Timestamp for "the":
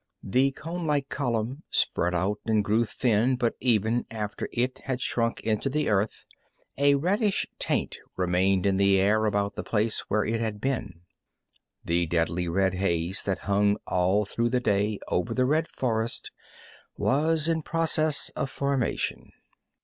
0.23-0.51, 5.69-5.89, 8.77-8.99, 9.53-9.61, 11.85-12.07, 14.49-14.59, 15.35-15.45